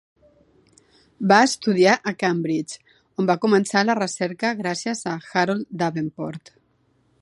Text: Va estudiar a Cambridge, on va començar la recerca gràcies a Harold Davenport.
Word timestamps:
Va 1.31 1.37
estudiar 1.49 1.93
a 2.11 2.15
Cambridge, 2.23 2.81
on 3.23 3.31
va 3.33 3.37
començar 3.47 3.87
la 3.91 3.99
recerca 4.03 4.55
gràcies 4.65 5.07
a 5.13 5.17
Harold 5.43 5.73
Davenport. 5.85 6.57